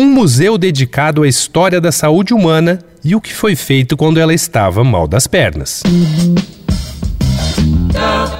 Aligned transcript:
um 0.00 0.08
museu 0.08 0.56
dedicado 0.56 1.24
à 1.24 1.28
história 1.28 1.78
da 1.78 1.92
saúde 1.92 2.32
humana 2.32 2.78
e 3.04 3.14
o 3.14 3.20
que 3.20 3.34
foi 3.34 3.54
feito 3.54 3.98
quando 3.98 4.18
ela 4.18 4.32
estava 4.32 4.82
mal 4.82 5.06
das 5.06 5.26
pernas. 5.26 5.82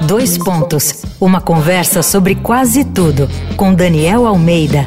Dois 0.07 0.39
pontos. 0.39 1.05
Uma 1.21 1.43
conversa 1.43 2.03
sobre 2.03 2.35
quase 2.35 2.83
tudo 2.83 3.29
com 3.57 3.75
Daniel 3.75 4.27
Almeida. 4.27 4.87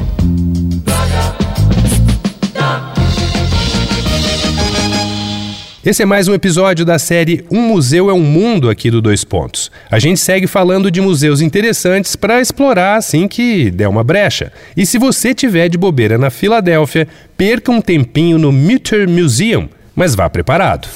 Esse 5.84 6.02
é 6.02 6.06
mais 6.06 6.28
um 6.28 6.32
episódio 6.32 6.82
da 6.82 6.98
série 6.98 7.44
Um 7.50 7.60
Museu 7.60 8.08
é 8.08 8.12
um 8.14 8.22
Mundo 8.22 8.70
aqui 8.70 8.90
do 8.90 9.02
Dois 9.02 9.22
Pontos. 9.22 9.70
A 9.90 9.98
gente 9.98 10.18
segue 10.18 10.46
falando 10.46 10.90
de 10.90 10.98
museus 10.98 11.42
interessantes 11.42 12.16
para 12.16 12.40
explorar 12.40 12.96
assim 12.96 13.28
que 13.28 13.70
der 13.70 13.86
uma 13.86 14.02
brecha. 14.02 14.50
E 14.74 14.86
se 14.86 14.96
você 14.96 15.34
tiver 15.34 15.68
de 15.68 15.76
bobeira 15.76 16.16
na 16.16 16.30
Filadélfia, 16.30 17.06
perca 17.36 17.70
um 17.70 17.82
tempinho 17.82 18.38
no 18.38 18.50
Mutter 18.50 19.06
Museum, 19.06 19.68
mas 19.94 20.14
vá 20.14 20.30
preparado. 20.30 20.88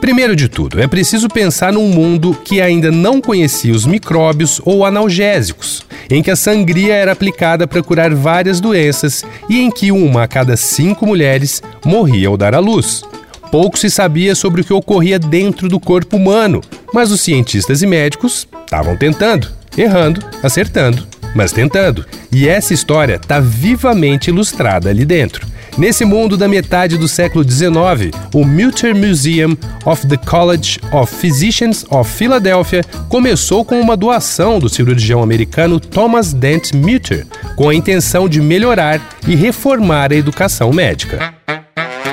Primeiro 0.00 0.36
de 0.36 0.48
tudo, 0.48 0.80
é 0.80 0.86
preciso 0.86 1.28
pensar 1.28 1.72
num 1.72 1.88
mundo 1.88 2.38
que 2.44 2.60
ainda 2.60 2.92
não 2.92 3.20
conhecia 3.20 3.74
os 3.74 3.84
micróbios 3.84 4.60
ou 4.64 4.84
analgésicos, 4.84 5.82
em 6.10 6.22
que 6.22 6.30
a 6.30 6.36
sangria 6.36 6.94
era 6.94 7.12
aplicada 7.12 7.66
para 7.66 7.82
curar 7.82 8.12
várias 8.14 8.60
doenças 8.60 9.24
e 9.48 9.60
em 9.60 9.70
que 9.70 9.92
uma 9.92 10.24
a 10.24 10.28
cada 10.28 10.56
cinco 10.56 11.06
mulheres 11.06 11.62
morria 11.84 12.28
ao 12.28 12.36
dar 12.36 12.54
à 12.54 12.58
luz. 12.58 13.02
Pouco 13.50 13.78
se 13.78 13.90
sabia 13.90 14.34
sobre 14.34 14.60
o 14.60 14.64
que 14.64 14.72
ocorria 14.72 15.18
dentro 15.18 15.68
do 15.68 15.80
corpo 15.80 16.16
humano, 16.16 16.60
mas 16.92 17.10
os 17.10 17.20
cientistas 17.20 17.82
e 17.82 17.86
médicos 17.86 18.46
estavam 18.64 18.96
tentando, 18.96 19.48
errando, 19.76 20.24
acertando, 20.42 21.06
mas 21.34 21.52
tentando. 21.52 22.04
E 22.30 22.48
essa 22.48 22.72
história 22.72 23.16
está 23.16 23.40
vivamente 23.40 24.28
ilustrada 24.28 24.88
ali 24.88 25.04
dentro. 25.04 25.49
Nesse 25.78 26.04
mundo 26.04 26.36
da 26.36 26.48
metade 26.48 26.98
do 26.98 27.08
século 27.08 27.44
XIX, 27.48 28.10
o 28.34 28.44
Mutter 28.44 28.94
Museum 28.94 29.56
of 29.84 30.06
the 30.06 30.16
College 30.16 30.78
of 30.92 31.14
Physicians 31.14 31.84
of 31.90 32.10
Philadelphia 32.10 32.82
começou 33.08 33.64
com 33.64 33.80
uma 33.80 33.96
doação 33.96 34.58
do 34.58 34.68
cirurgião 34.68 35.22
americano 35.22 35.80
Thomas 35.80 36.32
Dent 36.32 36.72
Mutter, 36.74 37.26
com 37.56 37.68
a 37.68 37.74
intenção 37.74 38.28
de 38.28 38.40
melhorar 38.40 39.00
e 39.26 39.34
reformar 39.34 40.12
a 40.12 40.16
educação 40.16 40.72
médica. 40.72 41.39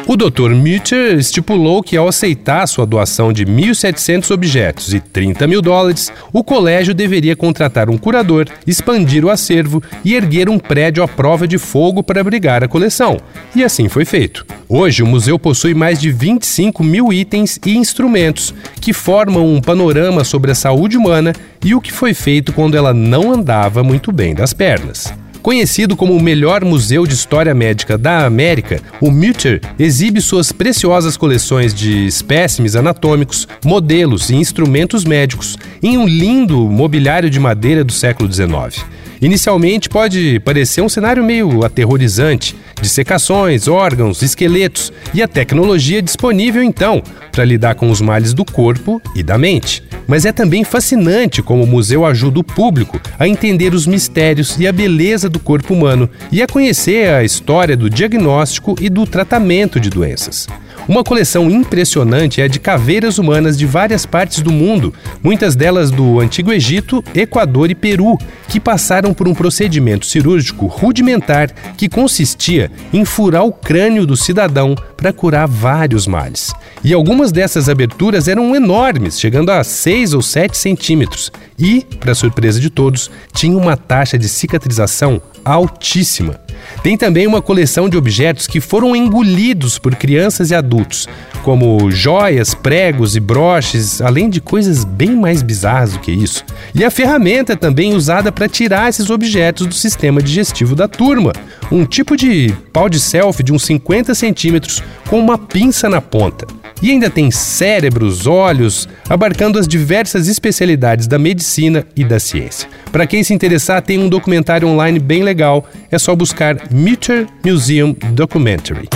O 0.09 0.15
Dr. 0.15 0.51
Mutter 0.51 1.17
estipulou 1.17 1.83
que, 1.83 1.97
ao 1.97 2.07
aceitar 2.07 2.65
sua 2.65 2.85
doação 2.85 3.33
de 3.33 3.45
1.700 3.45 4.31
objetos 4.31 4.93
e 4.93 5.01
30 5.01 5.45
mil 5.45 5.61
dólares, 5.61 6.09
o 6.31 6.45
colégio 6.45 6.93
deveria 6.93 7.35
contratar 7.35 7.89
um 7.89 7.97
curador, 7.97 8.45
expandir 8.65 9.25
o 9.25 9.29
acervo 9.29 9.83
e 10.05 10.15
erguer 10.15 10.49
um 10.49 10.57
prédio 10.57 11.03
à 11.03 11.09
prova 11.09 11.45
de 11.45 11.57
fogo 11.57 12.01
para 12.01 12.21
abrigar 12.21 12.63
a 12.63 12.69
coleção. 12.69 13.17
E 13.53 13.65
assim 13.65 13.89
foi 13.89 14.05
feito. 14.05 14.45
Hoje, 14.69 15.03
o 15.03 15.07
museu 15.07 15.37
possui 15.37 15.73
mais 15.73 15.99
de 15.99 16.09
25 16.09 16.85
mil 16.85 17.11
itens 17.11 17.59
e 17.65 17.75
instrumentos 17.75 18.53
que 18.79 18.93
formam 18.93 19.45
um 19.45 19.59
panorama 19.59 20.23
sobre 20.23 20.51
a 20.51 20.55
saúde 20.55 20.95
humana 20.95 21.33
e 21.65 21.75
o 21.75 21.81
que 21.81 21.91
foi 21.91 22.13
feito 22.13 22.53
quando 22.53 22.77
ela 22.77 22.93
não 22.93 23.33
andava 23.33 23.83
muito 23.83 24.13
bem 24.13 24.33
das 24.33 24.53
pernas. 24.53 25.13
Conhecido 25.47 25.95
como 25.95 26.13
o 26.13 26.21
melhor 26.21 26.65
museu 26.65 27.07
de 27.07 27.13
história 27.13 27.55
médica 27.55 27.97
da 27.97 28.25
América, 28.25 28.81
o 28.99 29.09
Mutter 29.09 29.61
exibe 29.79 30.19
suas 30.19 30.51
preciosas 30.51 31.15
coleções 31.15 31.73
de 31.73 32.05
espécimes 32.05 32.75
anatômicos, 32.75 33.47
modelos 33.63 34.29
e 34.29 34.35
instrumentos 34.35 35.05
médicos 35.05 35.57
em 35.81 35.97
um 35.97 36.05
lindo 36.05 36.57
mobiliário 36.69 37.29
de 37.29 37.39
madeira 37.39 37.81
do 37.81 37.93
século 37.93 38.29
XIX. 38.29 38.83
Inicialmente 39.21 39.87
pode 39.87 40.37
parecer 40.41 40.81
um 40.81 40.89
cenário 40.89 41.23
meio 41.23 41.63
aterrorizante, 41.63 42.53
dissecações, 42.81 43.69
órgãos, 43.69 44.21
esqueletos 44.21 44.91
e 45.13 45.23
a 45.23 45.29
tecnologia 45.29 46.01
disponível 46.01 46.61
então 46.61 47.01
para 47.37 47.45
lidar 47.45 47.75
com 47.75 47.91
os 47.91 48.01
males 48.01 48.33
do 48.33 48.43
corpo 48.43 48.99
e 49.13 49.21
da 49.21 49.37
mente. 49.37 49.83
Mas 50.07 50.25
é 50.25 50.31
também 50.31 50.63
fascinante 50.63 51.43
como 51.43 51.65
o 51.65 51.67
museu 51.67 52.03
ajuda 52.03 52.39
o 52.39 52.43
público 52.43 52.99
a 53.19 53.27
entender 53.27 53.75
os 53.75 53.85
mistérios 53.85 54.57
e 54.57 54.65
a 54.65 54.71
beleza 54.71 55.29
do 55.29 55.37
corpo 55.37 55.71
humano 55.71 56.09
e 56.31 56.41
a 56.41 56.47
conhecer 56.47 57.13
a 57.13 57.23
história 57.23 57.77
do 57.77 57.91
diagnóstico 57.91 58.75
e 58.81 58.89
do 58.89 59.05
tratamento 59.05 59.79
de 59.79 59.87
doenças. 59.87 60.47
Uma 60.87 61.03
coleção 61.03 61.51
impressionante 61.51 62.41
é 62.41 62.45
a 62.45 62.47
de 62.47 62.59
caveiras 62.59 63.19
humanas 63.19 63.57
de 63.57 63.65
várias 63.65 64.05
partes 64.05 64.41
do 64.41 64.51
mundo, 64.51 64.93
muitas 65.21 65.53
delas 65.53 65.91
do 65.91 66.19
Antigo 66.19 66.51
Egito, 66.51 67.03
Equador 67.13 67.69
e 67.69 67.75
Peru, 67.75 68.17
que 68.47 68.59
passaram 68.59 69.13
por 69.13 69.27
um 69.27 69.35
procedimento 69.35 70.05
cirúrgico 70.05 70.65
rudimentar 70.65 71.51
que 71.75 71.89
consistia 71.89 72.71
em 72.93 73.03
furar 73.03 73.43
o 73.43 73.51
crânio 73.51 74.07
do 74.07 74.15
cidadão 74.15 74.75
para 74.95 75.11
curar 75.11 75.45
vários 75.45 76.07
males. 76.07 76.53
E 76.83 76.93
algumas 76.93 77.31
dessas 77.31 77.67
aberturas 77.67 78.27
eram 78.27 78.55
enormes, 78.55 79.19
chegando 79.19 79.49
a 79.49 79.63
6 79.63 80.13
ou 80.13 80.21
7 80.21 80.57
centímetros, 80.57 81.31
e, 81.57 81.81
para 81.99 82.15
surpresa 82.15 82.59
de 82.59 82.69
todos, 82.69 83.09
tinha 83.33 83.57
uma 83.57 83.75
taxa 83.75 84.17
de 84.17 84.29
cicatrização 84.29 85.21
altíssima. 85.43 86.39
Tem 86.83 86.97
também 86.97 87.27
uma 87.27 87.41
coleção 87.41 87.89
de 87.89 87.97
objetos 87.97 88.47
que 88.47 88.59
foram 88.59 88.95
engolidos 88.95 89.77
por 89.77 89.95
crianças 89.95 90.51
e 90.51 90.55
adultos, 90.55 91.07
como 91.43 91.89
joias, 91.91 92.53
pregos 92.53 93.15
e 93.15 93.19
broches, 93.19 94.01
além 94.01 94.29
de 94.29 94.41
coisas 94.41 94.83
bem 94.83 95.15
mais 95.15 95.41
bizarras 95.41 95.93
do 95.93 95.99
que 95.99 96.11
isso. 96.11 96.43
E 96.73 96.83
a 96.83 96.91
ferramenta 96.91 97.53
é 97.53 97.55
também 97.55 97.93
usada 97.93 98.31
para 98.31 98.47
tirar 98.47 98.89
esses 98.89 99.09
objetos 99.09 99.67
do 99.67 99.73
sistema 99.73 100.21
digestivo 100.21 100.75
da 100.75 100.87
turma, 100.87 101.33
um 101.71 101.85
tipo 101.85 102.15
de 102.15 102.53
pau 102.71 102.89
de 102.89 102.99
selfie 102.99 103.43
de 103.43 103.53
uns 103.53 103.63
50 103.63 104.13
centímetros 104.15 104.83
com 105.07 105.19
uma 105.19 105.37
pinça 105.37 105.89
na 105.89 106.01
ponta. 106.01 106.45
E 106.81 106.91
ainda 106.91 107.09
tem 107.09 107.31
cérebros, 107.31 108.27
olhos, 108.27 108.87
abarcando 109.09 109.57
as 109.57 109.67
diversas 109.67 110.27
especialidades 110.27 111.07
da 111.07 111.17
medicina 111.17 111.85
e 111.95 112.03
da 112.03 112.19
ciência. 112.19 112.69
Para 112.91 113.07
quem 113.07 113.23
se 113.23 113.33
interessar, 113.33 113.81
tem 113.81 113.97
um 113.97 114.09
documentário 114.09 114.67
online 114.67 114.99
bem 114.99 115.23
legal, 115.23 115.67
é 115.91 115.97
só 115.97 116.15
buscar 116.15 116.57
Mutter 116.71 117.27
Museum 117.43 117.95
Documentary. 118.11 118.87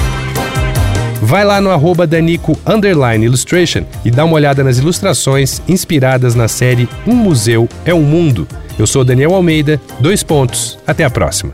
Vai 1.21 1.45
lá 1.45 1.61
no 1.61 1.69
arroba 1.69 2.07
Danico 2.07 2.57
Illustration 3.23 3.83
e 4.03 4.09
dá 4.09 4.25
uma 4.25 4.33
olhada 4.33 4.63
nas 4.63 4.79
ilustrações 4.79 5.61
inspiradas 5.67 6.33
na 6.33 6.47
série 6.47 6.89
Um 7.05 7.15
Museu 7.15 7.69
é 7.85 7.93
um 7.93 8.01
Mundo. 8.01 8.47
Eu 8.77 8.87
sou 8.87 9.03
Daniel 9.03 9.35
Almeida, 9.35 9.79
dois 9.99 10.23
pontos, 10.23 10.79
até 10.87 11.03
a 11.03 11.09
próxima. 11.09 11.53